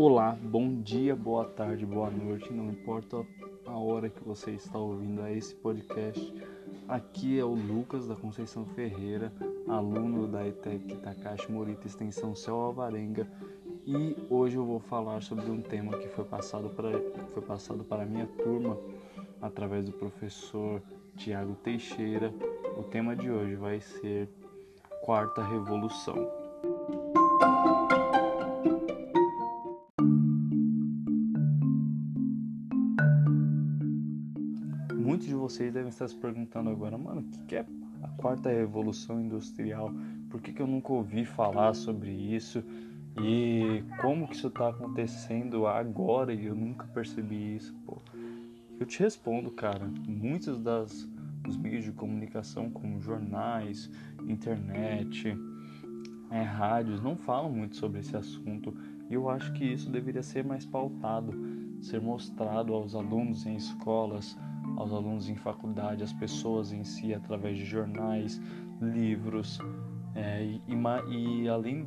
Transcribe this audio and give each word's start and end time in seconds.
Olá, 0.00 0.38
bom 0.40 0.80
dia, 0.80 1.16
boa 1.16 1.44
tarde, 1.44 1.84
boa 1.84 2.08
noite, 2.08 2.52
não 2.52 2.70
importa 2.70 3.26
a 3.66 3.76
hora 3.76 4.08
que 4.08 4.22
você 4.22 4.52
está 4.52 4.78
ouvindo 4.78 5.20
a 5.22 5.32
esse 5.32 5.52
podcast. 5.56 6.32
Aqui 6.86 7.36
é 7.36 7.44
o 7.44 7.52
Lucas 7.52 8.06
da 8.06 8.14
Conceição 8.14 8.64
Ferreira, 8.64 9.32
aluno 9.66 10.28
da 10.28 10.46
ETEC 10.46 10.98
Takashi 10.98 11.50
Morita 11.50 11.88
Extensão 11.88 12.32
Céu 12.32 12.54
Alvarenga, 12.54 13.28
e 13.84 14.16
hoje 14.30 14.54
eu 14.54 14.64
vou 14.64 14.78
falar 14.78 15.20
sobre 15.20 15.50
um 15.50 15.60
tema 15.60 15.98
que 15.98 16.06
foi 16.06 16.24
passado 16.24 16.70
para 16.70 16.92
foi 17.34 17.42
passado 17.42 17.82
para 17.82 18.04
a 18.04 18.06
minha 18.06 18.28
turma 18.44 18.78
através 19.42 19.84
do 19.84 19.90
professor 19.90 20.80
Tiago 21.16 21.56
Teixeira. 21.56 22.32
O 22.76 22.84
tema 22.84 23.16
de 23.16 23.28
hoje 23.28 23.56
vai 23.56 23.80
ser 23.80 24.28
Quarta 25.04 25.42
Revolução. 25.42 26.47
Vocês 35.48 35.72
devem 35.72 35.88
estar 35.88 36.06
se 36.06 36.14
perguntando 36.14 36.68
agora, 36.68 36.98
mano, 36.98 37.22
o 37.22 37.46
que 37.46 37.56
é 37.56 37.64
a 38.02 38.08
quarta 38.18 38.50
revolução 38.50 39.18
industrial? 39.18 39.90
Por 40.28 40.42
que, 40.42 40.52
que 40.52 40.60
eu 40.60 40.66
nunca 40.66 40.92
ouvi 40.92 41.24
falar 41.24 41.72
sobre 41.72 42.10
isso? 42.10 42.62
E 43.18 43.82
como 43.98 44.28
que 44.28 44.36
isso 44.36 44.48
está 44.48 44.68
acontecendo 44.68 45.66
agora 45.66 46.34
e 46.34 46.44
eu 46.44 46.54
nunca 46.54 46.86
percebi 46.88 47.56
isso? 47.56 47.74
Pô, 47.86 47.96
eu 48.78 48.84
te 48.84 49.00
respondo, 49.00 49.50
cara. 49.50 49.90
Muitos 50.06 50.60
das, 50.60 51.08
dos 51.42 51.56
meios 51.56 51.82
de 51.82 51.92
comunicação, 51.92 52.70
como 52.70 53.00
jornais, 53.00 53.90
internet, 54.28 55.34
é, 56.30 56.42
rádios, 56.42 57.00
não 57.00 57.16
falam 57.16 57.50
muito 57.50 57.74
sobre 57.74 58.00
esse 58.00 58.14
assunto. 58.14 58.76
E 59.08 59.14
eu 59.14 59.30
acho 59.30 59.50
que 59.54 59.64
isso 59.64 59.90
deveria 59.90 60.22
ser 60.22 60.44
mais 60.44 60.66
pautado, 60.66 61.32
ser 61.80 62.02
mostrado 62.02 62.74
aos 62.74 62.94
alunos 62.94 63.46
em 63.46 63.56
escolas, 63.56 64.36
aos 64.78 64.92
alunos 64.92 65.28
em 65.28 65.34
faculdade, 65.34 66.04
às 66.04 66.12
pessoas 66.12 66.72
em 66.72 66.84
si, 66.84 67.12
através 67.12 67.58
de 67.58 67.64
jornais, 67.64 68.40
livros. 68.80 69.58
É, 70.14 70.44
e, 70.44 70.62
e, 70.68 71.42
e, 71.42 71.48
além, 71.48 71.86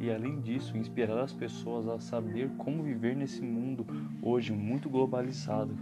e 0.00 0.10
além 0.10 0.40
disso, 0.40 0.76
inspirar 0.76 1.20
as 1.20 1.32
pessoas 1.32 1.86
a 1.86 2.00
saber 2.00 2.50
como 2.58 2.82
viver 2.82 3.16
nesse 3.16 3.40
mundo 3.42 3.86
hoje 4.20 4.52
muito 4.52 4.90
globalizado. 4.90 5.76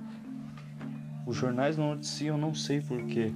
Os 1.27 1.37
jornais 1.37 1.79
não 1.79 1.95
noticiam, 1.95 2.37
não 2.37 2.53
sei 2.53 2.81
porquê. 2.83 3.33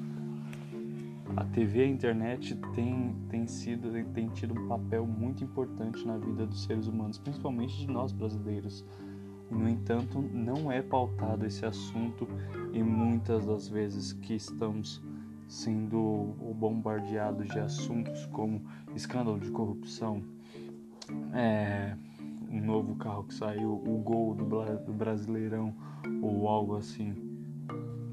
A 1.34 1.44
TV 1.44 1.80
e 1.80 1.82
a 1.82 1.86
internet 1.88 2.54
tem, 2.74 3.16
tem, 3.30 3.46
sido, 3.46 3.90
tem 4.12 4.28
tido 4.28 4.52
um 4.52 4.68
papel 4.68 5.06
muito 5.06 5.42
importante 5.42 6.06
na 6.06 6.18
vida 6.18 6.46
dos 6.46 6.62
seres 6.62 6.86
humanos, 6.86 7.18
principalmente 7.18 7.76
de 7.78 7.86
nós 7.86 8.12
brasileiros. 8.12 8.84
No 9.50 9.68
entanto, 9.68 10.20
não 10.20 10.70
é 10.70 10.82
pautado 10.82 11.46
esse 11.46 11.64
assunto 11.64 12.26
e 12.72 12.82
muitas 12.82 13.46
das 13.46 13.68
vezes 13.68 14.12
que 14.12 14.34
estamos 14.34 15.02
sendo 15.46 16.34
bombardeados 16.54 17.46
de 17.48 17.58
assuntos 17.58 18.26
como 18.26 18.62
escândalo 18.94 19.38
de 19.38 19.50
corrupção, 19.50 20.22
é, 21.32 21.96
um 22.50 22.60
novo 22.60 22.96
carro 22.96 23.24
que 23.24 23.34
saiu, 23.34 23.72
o 23.72 23.98
gol 23.98 24.34
do, 24.34 24.44
do 24.44 24.92
Brasileirão 24.92 25.74
ou 26.22 26.48
algo 26.48 26.76
assim. 26.76 27.14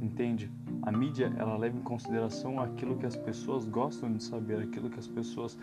Entende? 0.01 0.51
A 0.81 0.91
mídia 0.91 1.31
ela 1.37 1.57
leva 1.57 1.77
em 1.77 1.81
consideração 1.81 2.59
aquilo 2.59 2.97
que 2.97 3.05
as 3.05 3.15
pessoas 3.15 3.65
gostam 3.65 4.11
de 4.11 4.23
saber, 4.23 4.59
aquilo 4.59 4.89
que 4.89 4.99
as 4.99 5.07
pessoas 5.07 5.57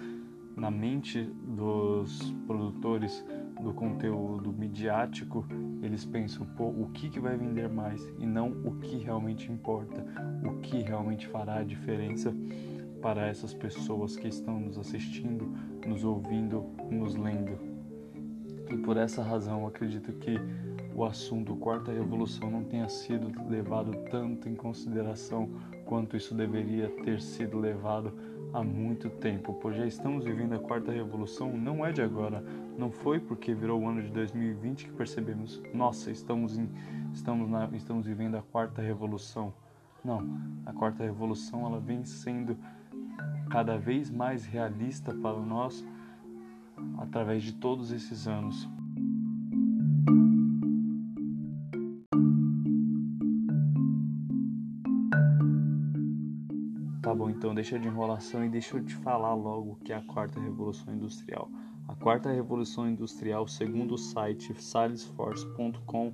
na 0.56 0.70
mente 0.70 1.22
dos 1.46 2.32
produtores 2.46 3.24
do 3.60 3.72
conteúdo 3.72 4.52
midiático, 4.52 5.44
eles 5.82 6.04
pensam, 6.04 6.46
pô, 6.56 6.66
o 6.66 6.90
que, 6.92 7.08
que 7.08 7.20
vai 7.20 7.36
vender 7.36 7.68
mais 7.68 8.02
e 8.18 8.26
não 8.26 8.50
o 8.50 8.76
que 8.76 8.96
realmente 8.98 9.50
importa, 9.50 10.04
o 10.44 10.58
que 10.60 10.82
realmente 10.82 11.26
fará 11.26 11.56
a 11.56 11.64
diferença 11.64 12.34
para 13.00 13.26
essas 13.26 13.54
pessoas 13.54 14.16
que 14.16 14.28
estão 14.28 14.58
nos 14.58 14.78
assistindo, 14.78 15.52
nos 15.86 16.04
ouvindo, 16.04 16.64
nos 16.90 17.14
lendo. 17.14 17.58
E 18.70 18.76
por 18.76 18.96
essa 18.96 19.22
razão, 19.22 19.66
acredito 19.66 20.12
que 20.12 20.36
o 20.94 21.04
assunto 21.04 21.54
Quarta 21.56 21.92
Revolução 21.92 22.50
não 22.50 22.64
tenha 22.64 22.88
sido 22.88 23.30
levado 23.48 23.92
tanto 24.10 24.48
em 24.48 24.54
consideração 24.54 25.48
quanto 25.84 26.16
isso 26.16 26.34
deveria 26.34 26.88
ter 27.04 27.20
sido 27.20 27.58
levado 27.58 28.12
há 28.52 28.62
muito 28.62 29.10
tempo, 29.10 29.54
pois 29.60 29.76
já 29.76 29.86
estamos 29.86 30.24
vivendo 30.24 30.54
a 30.54 30.58
quarta 30.58 30.90
revolução, 30.90 31.56
não 31.56 31.84
é 31.84 31.92
de 31.92 32.02
agora, 32.02 32.42
não 32.76 32.90
foi 32.90 33.20
porque 33.20 33.54
virou 33.54 33.82
o 33.82 33.88
ano 33.88 34.02
de 34.02 34.10
2020 34.10 34.86
que 34.86 34.92
percebemos, 34.92 35.62
nossa, 35.74 36.10
estamos, 36.10 36.56
em, 36.56 36.68
estamos, 37.12 37.48
na, 37.48 37.68
estamos 37.74 38.06
vivendo 38.06 38.36
a 38.36 38.42
quarta 38.42 38.80
revolução. 38.80 39.52
Não, 40.04 40.22
a 40.64 40.72
quarta 40.72 41.02
revolução 41.02 41.66
ela 41.66 41.80
vem 41.80 42.04
sendo 42.04 42.56
cada 43.50 43.76
vez 43.76 44.10
mais 44.10 44.46
realista 44.46 45.12
para 45.12 45.38
nós 45.40 45.84
através 46.98 47.42
de 47.42 47.52
todos 47.52 47.90
esses 47.90 48.28
anos. 48.28 48.68
Então 57.38 57.54
deixa 57.54 57.78
de 57.78 57.86
enrolação 57.86 58.44
e 58.44 58.48
deixa 58.48 58.76
eu 58.76 58.84
te 58.84 58.96
falar 58.96 59.32
logo 59.32 59.70
o 59.70 59.76
que 59.76 59.92
é 59.92 59.96
a 59.96 60.02
quarta 60.02 60.40
revolução 60.40 60.92
industrial. 60.92 61.48
A 61.86 61.94
quarta 61.94 62.32
revolução 62.32 62.88
industrial, 62.88 63.46
segundo 63.46 63.94
o 63.94 63.98
site 63.98 64.60
salesforce.com, 64.60 66.12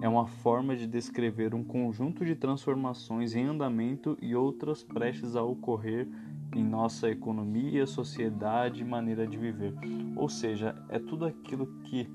é 0.00 0.08
uma 0.08 0.26
forma 0.26 0.74
de 0.74 0.86
descrever 0.86 1.54
um 1.54 1.62
conjunto 1.62 2.24
de 2.24 2.34
transformações 2.34 3.34
em 3.34 3.44
andamento 3.44 4.16
e 4.22 4.34
outras 4.34 4.82
prestes 4.82 5.36
a 5.36 5.42
ocorrer 5.42 6.08
em 6.56 6.64
nossa 6.64 7.10
economia, 7.10 7.86
sociedade 7.86 8.80
e 8.80 8.86
maneira 8.86 9.26
de 9.26 9.36
viver. 9.36 9.74
Ou 10.16 10.30
seja, 10.30 10.74
é 10.88 10.98
tudo 10.98 11.26
aquilo 11.26 11.66
que 11.84 12.08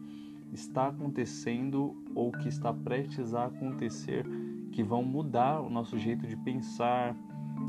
está 0.51 0.87
acontecendo 0.87 1.95
ou 2.15 2.31
que 2.31 2.49
está 2.49 2.73
prestes 2.73 3.35
a 3.35 3.45
acontecer 3.45 4.25
que 4.71 4.81
vão 4.81 5.03
mudar 5.03 5.61
o 5.61 5.69
nosso 5.69 5.99
jeito 5.99 6.25
de 6.25 6.35
pensar, 6.35 7.15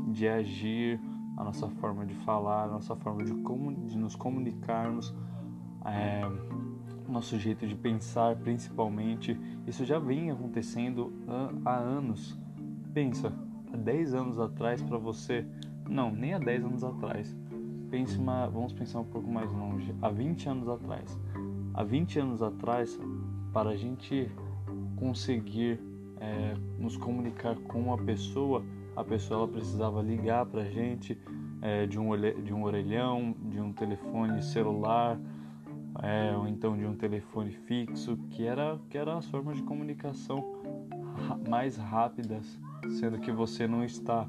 de 0.09 0.27
agir, 0.27 0.99
a 1.37 1.43
nossa 1.43 1.69
forma 1.69 2.05
de 2.05 2.13
falar, 2.15 2.65
a 2.65 2.67
nossa 2.67 2.95
forma 2.95 3.23
de, 3.23 3.33
de 3.33 3.97
nos 3.97 4.15
comunicarmos, 4.15 5.13
é, 5.85 6.21
nosso 7.07 7.37
jeito 7.39 7.65
de 7.67 7.75
pensar, 7.75 8.35
principalmente. 8.37 9.39
Isso 9.65 9.85
já 9.85 9.99
vem 9.99 10.31
acontecendo 10.31 11.13
há, 11.27 11.71
há 11.71 11.77
anos. 11.77 12.37
Pensa, 12.93 13.33
há 13.73 13.77
10 13.77 14.13
anos 14.13 14.39
atrás 14.39 14.81
para 14.81 14.97
você, 14.97 15.45
não, 15.87 16.11
nem 16.11 16.33
há 16.33 16.39
10 16.39 16.65
anos 16.65 16.83
atrás. 16.83 17.35
Pense 17.89 18.17
uma, 18.17 18.47
vamos 18.47 18.73
pensar 18.73 18.99
um 18.99 19.05
pouco 19.05 19.31
mais 19.31 19.51
longe, 19.51 19.93
há 20.01 20.09
20 20.09 20.49
anos 20.49 20.69
atrás. 20.69 21.19
Há 21.73 21.83
20 21.83 22.19
anos 22.19 22.41
atrás, 22.41 22.99
para 23.51 23.69
a 23.71 23.75
gente 23.75 24.29
conseguir 24.95 25.79
é, 26.19 26.53
nos 26.77 26.97
comunicar 26.97 27.55
com 27.61 27.79
uma 27.79 27.97
pessoa, 27.97 28.63
a 28.99 29.03
pessoa 29.03 29.47
precisava 29.47 30.01
ligar 30.01 30.45
para 30.45 30.61
a 30.61 30.69
gente 30.69 31.17
é, 31.61 31.85
de, 31.85 31.97
um 31.97 32.09
de 32.43 32.53
um 32.53 32.63
orelhão, 32.63 33.33
de 33.45 33.59
um 33.59 33.71
telefone 33.71 34.41
celular, 34.41 35.17
é, 36.03 36.35
ou 36.35 36.45
então 36.47 36.77
de 36.77 36.85
um 36.85 36.95
telefone 36.95 37.51
fixo, 37.51 38.17
que 38.29 38.45
era, 38.45 38.77
que 38.89 38.97
era 38.97 39.17
as 39.17 39.25
formas 39.25 39.55
de 39.55 39.63
comunicação 39.63 40.43
mais 41.47 41.77
rápidas, 41.77 42.59
sendo 42.99 43.19
que 43.19 43.31
você 43.31 43.65
não 43.67 43.85
está 43.85 44.27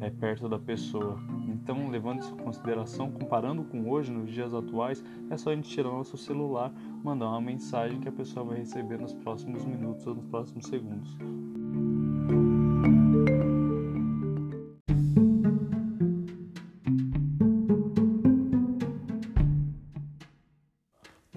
é, 0.00 0.10
perto 0.10 0.48
da 0.48 0.60
pessoa. 0.60 1.18
Então, 1.48 1.90
levando 1.90 2.20
isso 2.20 2.34
em 2.34 2.36
consideração, 2.36 3.10
comparando 3.10 3.64
com 3.64 3.90
hoje, 3.90 4.12
nos 4.12 4.30
dias 4.30 4.54
atuais, 4.54 5.02
é 5.28 5.36
só 5.36 5.50
a 5.50 5.56
gente 5.56 5.68
tirar 5.68 5.90
nosso 5.90 6.16
celular, 6.16 6.72
mandar 7.02 7.30
uma 7.30 7.40
mensagem 7.40 7.98
que 7.98 8.08
a 8.08 8.12
pessoa 8.12 8.46
vai 8.46 8.58
receber 8.58 8.98
nos 8.98 9.12
próximos 9.12 9.64
minutos 9.64 10.06
ou 10.06 10.14
nos 10.14 10.26
próximos 10.26 10.66
segundos. 10.66 11.16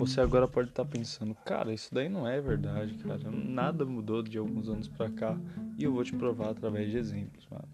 Você 0.07 0.21
agora 0.21 0.48
pode 0.48 0.69
estar 0.69 0.86
pensando, 0.86 1.36
cara, 1.36 1.74
isso 1.74 1.94
daí 1.94 2.07
não 2.07 2.25
é 2.25 2.39
verdade, 2.39 2.94
cara. 2.94 3.30
Nada 3.30 3.86
mudou 3.86 4.24
de 4.24 4.38
alguns 4.38 4.69
anos 4.69 4.88
pra 4.88 5.09
cá 5.09 5.38
e 5.77 5.83
eu 5.83 5.92
vou 5.92 6.01
te 6.01 6.15
provar 6.15 6.51
através 6.51 6.89
de 6.89 6.98
exemplos, 6.98 7.45
mano. 7.51 7.68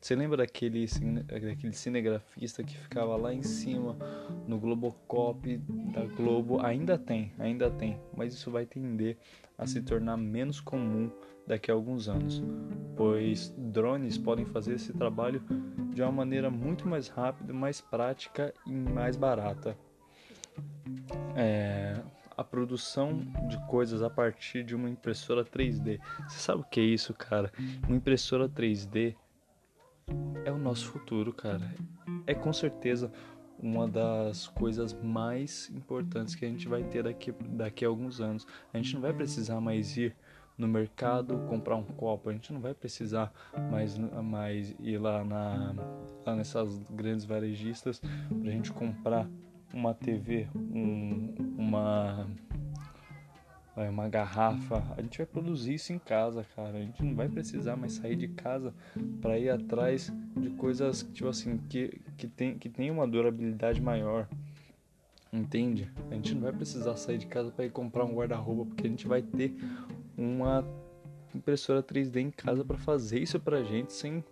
Você 0.00 0.16
lembra 0.16 0.38
daquele, 0.38 0.86
daquele 1.26 1.72
cinegrafista 1.72 2.64
que 2.64 2.76
ficava 2.76 3.16
lá 3.16 3.32
em 3.32 3.44
cima 3.44 3.96
no 4.46 4.58
Globocop 4.58 5.56
da 5.92 6.04
Globo? 6.04 6.60
Ainda 6.60 6.98
tem, 6.98 7.32
ainda 7.38 7.70
tem, 7.70 7.98
mas 8.16 8.34
isso 8.34 8.50
vai 8.50 8.66
tender 8.66 9.16
a 9.56 9.64
se 9.64 9.80
tornar 9.80 10.16
menos 10.16 10.60
comum 10.60 11.10
daqui 11.46 11.70
a 11.70 11.74
alguns 11.74 12.08
anos, 12.08 12.42
pois 12.96 13.54
drones 13.56 14.18
podem 14.18 14.44
fazer 14.44 14.74
esse 14.74 14.92
trabalho 14.92 15.42
de 15.94 16.02
uma 16.02 16.12
maneira 16.12 16.50
muito 16.50 16.88
mais 16.88 17.08
rápida, 17.08 17.52
mais 17.52 17.80
prática 17.80 18.52
e 18.66 18.72
mais 18.72 19.16
barata. 19.16 19.76
É, 21.36 22.00
a 22.36 22.44
produção 22.44 23.20
de 23.48 23.58
coisas 23.66 24.02
a 24.02 24.08
partir 24.08 24.62
de 24.62 24.74
uma 24.74 24.88
impressora 24.88 25.44
3D. 25.44 25.98
Você 26.28 26.38
sabe 26.38 26.62
o 26.62 26.64
que 26.64 26.78
é 26.78 26.84
isso, 26.84 27.12
cara? 27.12 27.52
Uma 27.86 27.96
impressora 27.96 28.48
3D 28.48 29.16
é 30.44 30.52
o 30.52 30.58
nosso 30.58 30.86
futuro, 30.86 31.32
cara. 31.32 31.74
É 32.26 32.34
com 32.34 32.52
certeza 32.52 33.12
uma 33.58 33.88
das 33.88 34.46
coisas 34.46 34.94
mais 35.02 35.68
importantes 35.70 36.36
que 36.36 36.44
a 36.44 36.48
gente 36.48 36.68
vai 36.68 36.84
ter 36.84 37.02
daqui, 37.02 37.32
daqui 37.32 37.84
a 37.84 37.88
alguns 37.88 38.20
anos. 38.20 38.46
A 38.72 38.76
gente 38.76 38.94
não 38.94 39.00
vai 39.00 39.12
precisar 39.12 39.60
mais 39.60 39.96
ir 39.96 40.14
no 40.56 40.66
mercado 40.66 41.38
comprar 41.48 41.76
um 41.76 41.84
copo, 41.84 42.30
a 42.30 42.32
gente 42.32 42.52
não 42.52 42.60
vai 42.60 42.74
precisar 42.74 43.32
mais, 43.70 43.96
mais 43.98 44.74
ir 44.80 44.98
lá, 44.98 45.24
na, 45.24 45.74
lá 46.26 46.34
nessas 46.34 46.78
grandes 46.90 47.24
varejistas 47.24 48.00
para 48.00 48.48
a 48.48 48.52
gente 48.52 48.72
comprar 48.72 49.28
uma 49.72 49.94
TV, 49.94 50.48
um, 50.54 51.34
uma 51.56 52.26
uma 53.86 54.08
garrafa, 54.08 54.82
a 54.96 55.02
gente 55.02 55.18
vai 55.18 55.26
produzir 55.26 55.74
isso 55.74 55.92
em 55.92 55.98
casa, 55.98 56.44
cara. 56.56 56.78
A 56.78 56.80
gente 56.80 57.02
não 57.02 57.14
vai 57.14 57.28
precisar 57.28 57.76
mais 57.76 57.92
sair 57.92 58.16
de 58.16 58.26
casa 58.26 58.74
para 59.20 59.38
ir 59.38 59.50
atrás 59.50 60.12
de 60.36 60.50
coisas 60.50 61.06
tipo 61.14 61.28
assim 61.28 61.58
que, 61.68 62.00
que 62.16 62.26
tem 62.26 62.58
que 62.58 62.68
tem 62.68 62.90
uma 62.90 63.06
durabilidade 63.06 63.80
maior. 63.80 64.28
Entende? 65.32 65.88
A 66.10 66.14
gente 66.14 66.34
não 66.34 66.42
vai 66.42 66.52
precisar 66.52 66.96
sair 66.96 67.18
de 67.18 67.26
casa 67.26 67.50
para 67.50 67.66
ir 67.66 67.70
comprar 67.70 68.04
um 68.04 68.14
guarda-roupa 68.14 68.64
porque 68.64 68.86
a 68.86 68.90
gente 68.90 69.06
vai 69.06 69.22
ter 69.22 69.54
uma 70.16 70.64
impressora 71.34 71.82
3D 71.82 72.16
em 72.16 72.30
casa 72.30 72.64
para 72.64 72.78
fazer 72.78 73.20
isso 73.20 73.38
pra 73.38 73.62
gente 73.62 73.92
sem 73.92 74.24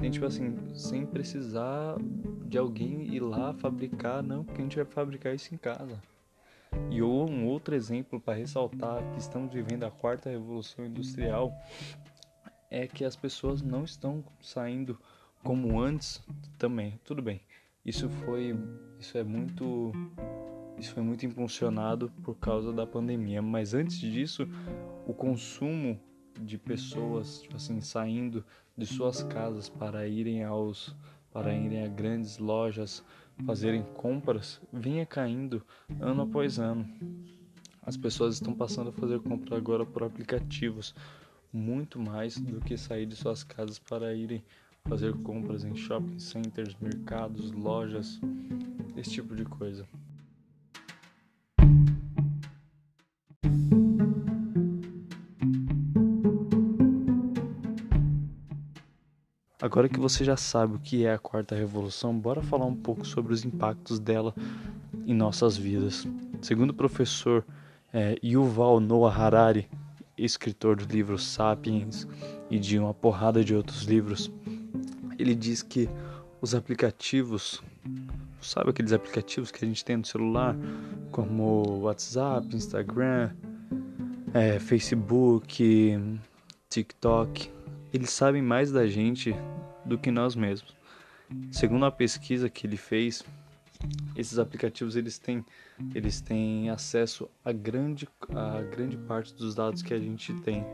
sem 0.00 0.10
tipo 0.10 0.26
assim, 0.26 0.56
sem 0.74 1.06
precisar 1.06 1.96
de 2.46 2.58
alguém 2.58 3.14
ir 3.14 3.20
lá 3.20 3.54
fabricar, 3.54 4.22
não, 4.22 4.44
porque 4.44 4.60
a 4.60 4.64
gente 4.64 4.76
vai 4.76 4.84
fabricar 4.84 5.34
isso 5.34 5.54
em 5.54 5.58
casa. 5.58 6.00
E 6.90 7.02
um 7.02 7.46
outro 7.46 7.74
exemplo 7.74 8.20
para 8.20 8.34
ressaltar 8.34 9.02
que 9.12 9.18
estamos 9.18 9.52
vivendo 9.52 9.84
a 9.84 9.90
quarta 9.90 10.28
revolução 10.28 10.84
industrial 10.84 11.52
é 12.70 12.86
que 12.86 13.04
as 13.04 13.14
pessoas 13.14 13.62
não 13.62 13.84
estão 13.84 14.24
saindo 14.40 14.98
como 15.42 15.80
antes 15.80 16.22
também. 16.58 16.98
Tudo 17.04 17.22
bem. 17.22 17.40
Isso 17.84 18.08
foi 18.08 18.56
isso 18.98 19.16
é 19.16 19.22
muito 19.22 19.92
isso 20.78 20.92
foi 20.92 21.02
muito 21.02 21.24
impulsionado 21.24 22.10
por 22.22 22.34
causa 22.34 22.72
da 22.72 22.86
pandemia, 22.86 23.40
mas 23.40 23.74
antes 23.74 23.98
disso, 23.98 24.48
o 25.06 25.14
consumo 25.14 26.00
de 26.40 26.58
pessoas, 26.58 27.42
tipo 27.42 27.56
assim, 27.56 27.80
saindo 27.80 28.44
de 28.76 28.86
suas 28.86 29.22
casas 29.22 29.68
para 29.68 30.06
irem 30.06 30.44
aos 30.44 30.94
para 31.32 31.52
irem 31.52 31.84
a 31.84 31.88
grandes 31.88 32.38
lojas 32.38 33.04
fazerem 33.44 33.82
compras 33.94 34.60
vinha 34.72 35.04
caindo 35.04 35.64
ano 36.00 36.22
após 36.22 36.58
ano. 36.58 36.88
As 37.82 37.96
pessoas 37.96 38.34
estão 38.34 38.54
passando 38.54 38.90
a 38.90 38.92
fazer 38.92 39.20
compras 39.20 39.58
agora 39.58 39.84
por 39.84 40.04
aplicativos, 40.04 40.94
muito 41.52 41.98
mais 41.98 42.38
do 42.38 42.60
que 42.60 42.76
sair 42.76 43.04
de 43.04 43.16
suas 43.16 43.42
casas 43.42 43.78
para 43.78 44.14
irem 44.14 44.44
fazer 44.84 45.12
compras 45.22 45.64
em 45.64 45.74
shopping 45.74 46.18
centers, 46.18 46.76
mercados, 46.80 47.50
lojas, 47.50 48.20
esse 48.96 49.10
tipo 49.10 49.34
de 49.34 49.44
coisa. 49.44 49.86
Agora 59.64 59.88
que 59.88 59.98
você 59.98 60.22
já 60.22 60.36
sabe 60.36 60.74
o 60.74 60.78
que 60.78 61.06
é 61.06 61.14
a 61.14 61.18
quarta 61.18 61.54
revolução, 61.54 62.14
bora 62.14 62.42
falar 62.42 62.66
um 62.66 62.76
pouco 62.76 63.06
sobre 63.06 63.32
os 63.32 63.46
impactos 63.46 63.98
dela 63.98 64.34
em 65.06 65.14
nossas 65.14 65.56
vidas. 65.56 66.06
Segundo 66.42 66.68
o 66.68 66.74
professor 66.74 67.42
é, 67.90 68.14
Yuval 68.22 68.78
Noah 68.78 69.16
Harari, 69.16 69.66
escritor 70.18 70.76
do 70.76 70.84
livro 70.84 71.18
Sapiens 71.18 72.06
e 72.50 72.58
de 72.58 72.78
uma 72.78 72.92
porrada 72.92 73.42
de 73.42 73.54
outros 73.54 73.84
livros, 73.84 74.30
ele 75.18 75.34
diz 75.34 75.62
que 75.62 75.88
os 76.42 76.54
aplicativos, 76.54 77.62
sabe 78.42 78.68
aqueles 78.68 78.92
aplicativos 78.92 79.50
que 79.50 79.64
a 79.64 79.66
gente 79.66 79.82
tem 79.82 79.96
no 79.96 80.04
celular, 80.04 80.54
como 81.10 81.78
WhatsApp, 81.78 82.54
Instagram, 82.54 83.30
é, 84.34 84.58
Facebook, 84.58 85.98
TikTok, 86.68 87.50
eles 87.94 88.10
sabem 88.10 88.42
mais 88.42 88.72
da 88.72 88.88
gente 88.88 89.32
do 89.84 89.96
que 89.96 90.10
nós 90.10 90.34
mesmos. 90.34 90.74
Segundo 91.52 91.86
a 91.86 91.92
pesquisa 91.92 92.50
que 92.50 92.66
ele 92.66 92.76
fez, 92.76 93.22
esses 94.16 94.36
aplicativos 94.36 94.96
eles 94.96 95.16
têm, 95.16 95.44
eles 95.94 96.20
têm 96.20 96.70
acesso 96.70 97.30
a 97.44 97.52
grande, 97.52 98.08
a 98.30 98.62
grande 98.62 98.96
parte 98.96 99.32
dos 99.34 99.54
dados 99.54 99.80
que 99.80 99.94
a 99.94 99.98
gente 99.98 100.34
tem. 100.40 100.66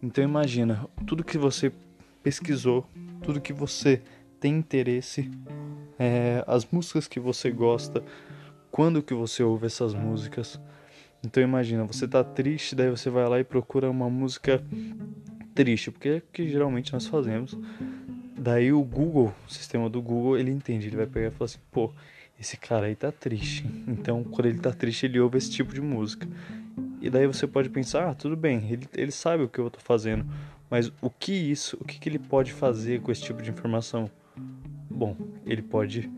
Então 0.00 0.22
imagina, 0.22 0.88
tudo 1.04 1.24
que 1.24 1.36
você 1.36 1.72
pesquisou, 2.22 2.88
tudo 3.20 3.40
que 3.40 3.52
você 3.52 4.00
tem 4.38 4.56
interesse, 4.56 5.28
é, 5.98 6.44
as 6.46 6.64
músicas 6.64 7.08
que 7.08 7.18
você 7.18 7.50
gosta, 7.50 8.04
quando 8.70 9.02
que 9.02 9.14
você 9.14 9.42
ouve 9.42 9.66
essas 9.66 9.94
músicas. 9.94 10.60
Então 11.24 11.42
imagina, 11.42 11.84
você 11.84 12.06
tá 12.06 12.22
triste, 12.22 12.76
daí 12.76 12.88
você 12.88 13.10
vai 13.10 13.28
lá 13.28 13.40
e 13.40 13.44
procura 13.44 13.90
uma 13.90 14.08
música 14.08 14.62
triste, 15.54 15.90
porque 15.90 16.08
é 16.08 16.16
o 16.16 16.22
que 16.32 16.48
geralmente 16.48 16.92
nós 16.92 17.06
fazemos. 17.06 17.56
Daí 18.36 18.72
o 18.72 18.82
Google, 18.82 19.32
o 19.46 19.52
sistema 19.52 19.88
do 19.88 20.02
Google, 20.02 20.36
ele 20.36 20.50
entende, 20.50 20.88
ele 20.88 20.96
vai 20.96 21.06
pegar 21.06 21.28
e 21.28 21.30
falar 21.30 21.46
assim, 21.46 21.58
pô, 21.70 21.92
esse 22.38 22.56
cara 22.56 22.86
aí 22.86 22.94
tá 22.94 23.12
triste. 23.12 23.64
Então, 23.86 24.24
quando 24.24 24.46
ele 24.46 24.58
tá 24.58 24.72
triste, 24.72 25.06
ele 25.06 25.20
ouve 25.20 25.38
esse 25.38 25.50
tipo 25.50 25.72
de 25.72 25.80
música. 25.80 26.28
E 27.00 27.08
daí 27.08 27.26
você 27.26 27.46
pode 27.46 27.68
pensar, 27.68 28.08
ah, 28.10 28.14
tudo 28.14 28.36
bem, 28.36 28.66
ele, 28.70 28.88
ele 28.94 29.10
sabe 29.10 29.44
o 29.44 29.48
que 29.48 29.58
eu 29.58 29.70
tô 29.70 29.78
fazendo, 29.78 30.26
mas 30.70 30.90
o 31.00 31.10
que 31.10 31.32
isso, 31.32 31.76
o 31.80 31.84
que, 31.84 31.98
que 31.98 32.08
ele 32.08 32.18
pode 32.18 32.52
fazer 32.52 33.00
com 33.00 33.12
esse 33.12 33.22
tipo 33.22 33.42
de 33.42 33.50
informação? 33.50 34.10
Bom, 34.90 35.16
ele 35.44 35.62
pode 35.62 36.10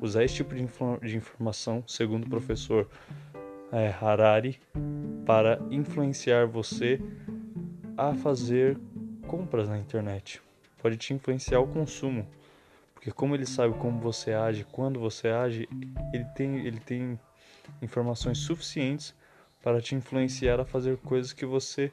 usar 0.00 0.22
esse 0.22 0.34
tipo 0.34 0.54
de, 0.54 0.66
de 1.02 1.16
informação, 1.16 1.82
segundo 1.86 2.24
o 2.24 2.28
professor 2.28 2.88
é, 3.72 3.88
Harari, 4.00 4.60
para 5.24 5.58
influenciar 5.70 6.46
você 6.46 7.00
a 7.96 8.14
fazer 8.14 8.78
compras 9.26 9.68
na 9.68 9.78
internet. 9.78 10.40
Pode 10.80 10.96
te 10.96 11.14
influenciar 11.14 11.60
o 11.60 11.66
consumo. 11.66 12.26
Porque 12.94 13.10
como 13.10 13.34
ele 13.34 13.46
sabe 13.46 13.74
como 13.74 14.00
você 14.00 14.32
age, 14.32 14.64
quando 14.64 14.98
você 14.98 15.28
age, 15.28 15.68
ele 16.12 16.24
tem, 16.34 16.66
ele 16.66 16.80
tem 16.80 17.18
informações 17.82 18.38
suficientes 18.38 19.14
para 19.62 19.80
te 19.80 19.94
influenciar 19.94 20.60
a 20.60 20.64
fazer 20.64 20.96
coisas 20.98 21.32
que 21.32 21.46
você 21.46 21.92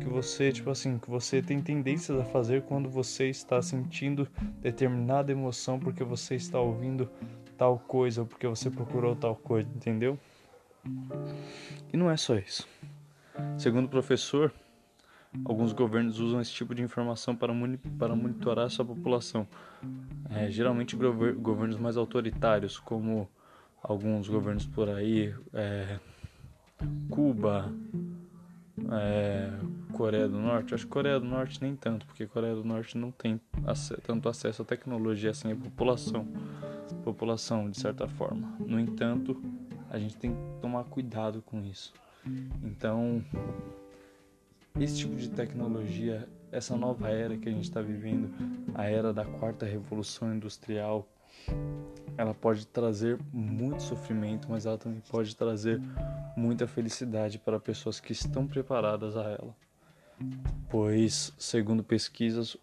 que 0.00 0.08
você, 0.08 0.50
tipo 0.50 0.70
assim, 0.70 0.98
que 0.98 1.10
você 1.10 1.42
tem 1.42 1.60
tendências 1.60 2.18
a 2.18 2.24
fazer 2.24 2.62
quando 2.62 2.88
você 2.88 3.28
está 3.28 3.60
sentindo 3.60 4.26
determinada 4.62 5.30
emoção 5.30 5.78
porque 5.78 6.02
você 6.02 6.36
está 6.36 6.58
ouvindo 6.58 7.08
tal 7.58 7.78
coisa 7.78 8.22
ou 8.22 8.26
porque 8.26 8.46
você 8.46 8.70
procurou 8.70 9.14
tal 9.14 9.36
coisa, 9.36 9.68
entendeu? 9.74 10.18
E 11.92 11.96
não 11.96 12.10
é 12.10 12.16
só 12.16 12.36
isso. 12.36 12.66
Segundo 13.58 13.84
o 13.86 13.90
professor, 13.90 14.52
Alguns 15.44 15.72
governos 15.72 16.20
usam 16.20 16.40
esse 16.40 16.52
tipo 16.52 16.74
de 16.74 16.82
informação 16.82 17.34
para, 17.34 17.52
para 17.98 18.14
monitorar 18.14 18.70
sua 18.70 18.84
população. 18.84 19.46
É, 20.30 20.50
geralmente 20.50 20.96
governos 20.96 21.76
mais 21.76 21.96
autoritários, 21.96 22.78
como 22.78 23.28
alguns 23.82 24.28
governos 24.28 24.66
por 24.66 24.88
aí, 24.88 25.34
é, 25.52 25.98
Cuba, 27.10 27.72
é, 28.92 29.50
Coreia 29.92 30.28
do 30.28 30.38
Norte. 30.38 30.74
Acho 30.74 30.84
que 30.84 30.92
Coreia 30.92 31.18
do 31.18 31.26
Norte 31.26 31.60
nem 31.62 31.74
tanto, 31.74 32.06
porque 32.06 32.26
Coreia 32.26 32.54
do 32.54 32.64
Norte 32.64 32.96
não 32.96 33.10
tem 33.10 33.40
tanto 34.02 34.28
acesso 34.28 34.62
à 34.62 34.64
tecnologia 34.64 35.30
assim 35.30 35.52
a 35.52 35.56
população, 35.56 36.26
população 37.04 37.70
de 37.70 37.78
certa 37.78 38.08
forma. 38.08 38.56
No 38.60 38.78
entanto, 38.78 39.40
a 39.90 39.98
gente 39.98 40.16
tem 40.16 40.32
que 40.32 40.60
tomar 40.60 40.84
cuidado 40.84 41.42
com 41.42 41.62
isso. 41.64 41.92
Então, 42.62 43.22
esse 44.80 44.98
tipo 44.98 45.14
de 45.14 45.28
tecnologia, 45.30 46.28
essa 46.50 46.76
nova 46.76 47.08
era 47.08 47.36
que 47.36 47.48
a 47.48 47.52
gente 47.52 47.64
está 47.64 47.80
vivendo, 47.80 48.28
a 48.74 48.84
era 48.84 49.12
da 49.12 49.24
quarta 49.24 49.64
revolução 49.64 50.34
industrial, 50.34 51.08
ela 52.18 52.34
pode 52.34 52.66
trazer 52.66 53.18
muito 53.32 53.82
sofrimento, 53.82 54.48
mas 54.50 54.66
ela 54.66 54.76
também 54.76 55.00
pode 55.08 55.36
trazer 55.36 55.80
muita 56.36 56.66
felicidade 56.66 57.38
para 57.38 57.60
pessoas 57.60 58.00
que 58.00 58.12
estão 58.12 58.46
preparadas 58.46 59.16
a 59.16 59.22
ela. 59.22 59.56
Pois, 60.68 61.32
segundo 61.38 61.84
pesquisas, 61.84 62.56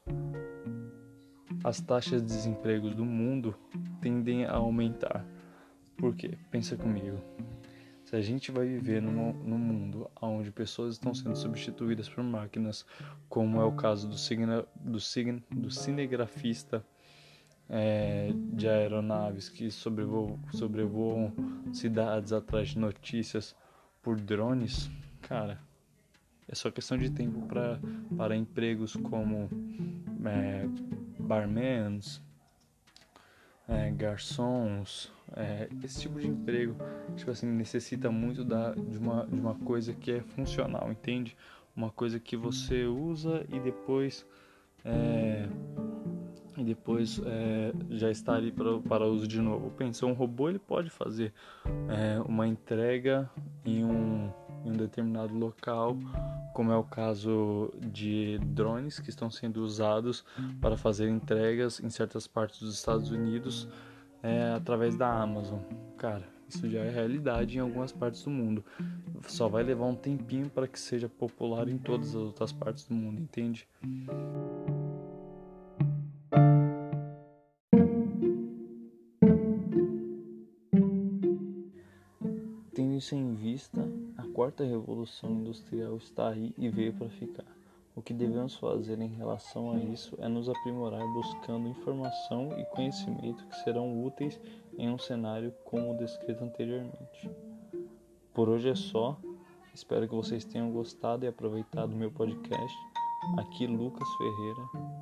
as 1.64 1.80
taxas 1.80 2.22
de 2.22 2.28
desemprego 2.28 2.90
do 2.90 3.06
mundo 3.06 3.56
tendem 4.02 4.46
a 4.46 4.56
aumentar. 4.56 5.26
Por 5.96 6.14
quê? 6.16 6.38
Pensa 6.50 6.76
comigo. 6.76 7.18
Se 8.12 8.18
a 8.18 8.22
gente 8.22 8.52
vai 8.52 8.68
viver 8.68 9.02
num, 9.02 9.32
num 9.32 9.58
mundo 9.58 10.12
onde 10.22 10.52
pessoas 10.52 10.96
estão 10.96 11.14
sendo 11.14 11.34
substituídas 11.34 12.10
por 12.10 12.22
máquinas, 12.22 12.86
como 13.30 13.62
é 13.62 13.64
o 13.64 13.72
caso 13.72 14.06
do, 14.10 14.18
signa, 14.18 14.66
do, 14.76 15.00
sign, 15.00 15.42
do 15.50 15.72
cinegrafista 15.72 16.86
é, 17.70 18.34
de 18.52 18.68
aeronaves 18.68 19.48
que 19.48 19.72
sobrevoam, 19.72 20.38
sobrevoam 20.52 21.32
cidades 21.72 22.34
atrás 22.34 22.72
de 22.72 22.80
notícias 22.80 23.56
por 24.02 24.20
drones, 24.20 24.92
cara, 25.22 25.58
é 26.50 26.54
só 26.54 26.70
questão 26.70 26.98
de 26.98 27.10
tempo 27.10 27.48
para 28.18 28.36
empregos 28.36 28.94
como 28.94 29.50
é, 30.26 30.68
barmans, 31.18 32.22
é, 33.68 33.92
garçons, 33.92 35.12
é, 35.36 35.70
esse 35.84 36.02
tipo 36.02 36.20
de 36.20 36.28
emprego, 36.28 36.76
tipo 37.16 37.32
assim, 37.32 37.48
necessita 37.48 38.12
muito 38.12 38.44
da, 38.44 38.74
de, 38.74 38.98
uma, 38.98 39.26
de 39.26 39.40
uma 39.40 39.56
coisa 39.56 39.94
que 39.94 40.12
é 40.12 40.22
funcional, 40.22 40.92
entende? 40.92 41.36
Uma 41.76 41.90
coisa 41.90 42.20
que 42.20 42.36
você 42.36 42.86
usa 42.86 43.46
e 43.50 43.60
depois 43.60 44.26
é, 44.84 45.48
e 46.58 46.64
depois 46.64 47.20
é, 47.26 47.72
já 47.90 48.12
está 48.12 48.36
ali 48.36 48.52
para, 48.52 48.80
para 48.80 49.06
uso 49.08 49.28
de 49.28 49.40
novo. 49.40 49.72
Pensa, 49.72 50.06
um 50.06 50.14
robô 50.14 50.50
ele 50.50 50.60
pode 50.60 50.90
fazer 50.90 51.34
é, 51.88 52.20
uma 52.22 52.48
entrega 52.48 53.30
em 53.66 53.86
um, 53.86 54.32
em 54.66 54.70
um 54.72 54.74
determinado 54.74 55.34
local, 55.38 55.98
como 56.54 56.72
é 56.72 56.78
o 56.78 56.84
caso 56.84 57.74
de 57.80 58.38
drones 58.40 59.00
que 59.00 59.10
estão 59.10 59.30
sendo 59.30 59.64
usados 59.64 60.24
para 60.60 60.78
fazer 60.78 61.10
entregas 61.10 61.80
em 61.80 61.90
certas 61.90 62.28
partes 62.28 62.60
dos 62.60 62.76
Estados 62.76 63.12
Unidos 63.12 63.68
é, 64.24 64.54
através 64.56 64.96
da 64.96 65.12
Amazon. 65.12 65.60
Cara, 65.98 66.28
isso 66.54 66.70
já 66.70 66.82
é 66.82 66.90
realidade 66.90 67.58
em 67.58 67.62
algumas 67.62 67.92
partes 67.92 68.24
do 68.24 68.30
mundo. 68.30 68.64
Só 69.28 69.48
vai 69.48 69.64
levar 69.64 69.86
um 69.86 69.96
tempinho 69.96 70.50
para 70.50 70.68
que 70.68 70.80
seja 70.80 71.08
popular 71.08 71.70
em 71.70 71.78
todas 71.78 72.10
as 72.10 72.16
outras 72.16 72.52
partes 72.52 72.86
do 72.86 72.94
mundo, 72.94 73.22
entende? 73.22 73.68
Tendo 82.74 82.96
isso 82.96 83.16
em 83.16 83.34
vista, 83.34 83.82
quarta 84.34 84.64
revolução 84.64 85.32
industrial 85.32 85.98
está 85.98 86.30
aí 86.30 86.54
e 86.58 86.70
veio 86.70 86.94
para 86.94 87.10
ficar. 87.10 87.46
O 87.96 88.02
que 88.02 88.14
devemos 88.14 88.56
fazer 88.56 89.00
em 89.02 89.10
relação 89.10 89.72
a 89.72 89.78
isso 89.78 90.16
é 90.20 90.28
nos 90.28 90.48
aprimorar 90.48 91.06
buscando 91.14 91.68
informação 91.68 92.58
e 92.58 92.66
conhecimento 92.66 93.46
que 93.46 93.56
serão 93.58 94.04
úteis 94.04 94.40
em 94.78 94.90
um 94.90 94.98
cenário 94.98 95.54
como 95.66 95.94
o 95.94 95.98
descrito 95.98 96.44
anteriormente. 96.44 97.30
Por 98.34 98.48
hoje 98.48 98.70
é 98.70 98.76
só. 98.76 99.18
Espero 99.74 100.08
que 100.08 100.16
vocês 100.16 100.46
tenham 100.46 100.72
gostado 100.72 101.26
e 101.26 101.28
aproveitado 101.28 101.94
o 101.94 101.98
meu 101.98 102.12
podcast. 102.12 102.78
Aqui 103.38 103.68
Lucas 103.68 104.08
Ferreira. 104.18 104.62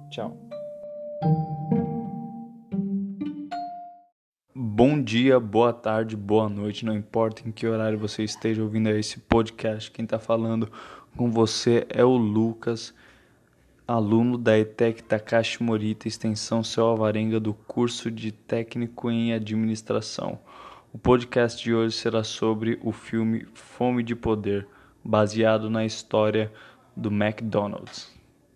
Tchau. 0.10 1.59
Bom 4.80 5.04
dia, 5.04 5.42
boa 5.42 5.74
tarde, 5.74 6.16
boa 6.16 6.48
noite, 6.48 6.86
não 6.86 6.96
importa 6.96 7.46
em 7.46 7.52
que 7.52 7.68
horário 7.68 8.00
você 8.00 8.24
esteja 8.24 8.64
ouvindo 8.64 8.88
esse 8.88 9.20
podcast, 9.20 9.92
quem 9.92 10.06
está 10.06 10.18
falando 10.18 10.72
com 11.18 11.30
você 11.30 11.86
é 11.90 12.02
o 12.02 12.16
Lucas, 12.16 12.94
aluno 13.86 14.38
da 14.38 14.58
ETEC 14.58 15.04
Takashi 15.04 15.62
Morita, 15.62 16.08
extensão 16.08 16.64
Céu 16.64 16.86
Alvarenga 16.86 17.42
do 17.42 17.54
curso 17.54 18.10
de 18.10 18.32
Técnico 18.32 19.12
em 19.12 19.34
Administração. 19.34 20.40
O 20.94 20.98
podcast 20.98 21.62
de 21.62 21.74
hoje 21.74 21.98
será 21.98 22.24
sobre 22.24 22.80
o 22.82 22.94
filme 22.94 23.46
Fome 23.54 24.02
de 24.02 24.16
Poder, 24.16 24.66
baseado 25.04 25.70
na 25.70 25.84
história 25.84 26.50
do 26.96 27.10
McDonald's. 27.10 28.18